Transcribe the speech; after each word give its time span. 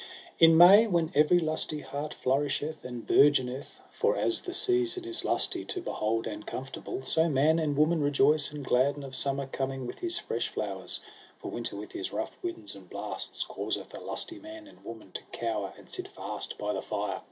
In 0.39 0.57
May 0.57 0.87
when 0.87 1.11
every 1.13 1.37
lusty 1.39 1.81
heart 1.81 2.15
flourisheth 2.15 2.83
and 2.83 3.05
bourgeoneth, 3.05 3.79
for 3.91 4.17
as 4.17 4.41
the 4.41 4.51
season 4.51 5.05
is 5.05 5.23
lusty 5.23 5.63
to 5.65 5.79
behold 5.79 6.25
and 6.25 6.43
comfortable, 6.43 7.03
so 7.03 7.29
man 7.29 7.59
and 7.59 7.77
woman 7.77 8.01
rejoice 8.01 8.51
and 8.51 8.65
gladden 8.65 9.03
of 9.03 9.13
summer 9.15 9.45
coming 9.45 9.85
with 9.85 9.99
his 9.99 10.17
fresh 10.17 10.47
flowers: 10.47 11.01
for 11.37 11.51
winter 11.51 11.75
with 11.75 11.91
his 11.91 12.11
rough 12.11 12.35
winds 12.41 12.73
and 12.73 12.89
blasts 12.89 13.43
causeth 13.43 13.93
a 13.93 13.99
lusty 13.99 14.39
man 14.39 14.65
and 14.65 14.83
woman 14.83 15.11
to 15.11 15.21
cower 15.31 15.71
and 15.77 15.87
sit 15.87 16.07
fast 16.07 16.57
by 16.57 16.73
the 16.73 16.81
fire. 16.81 17.19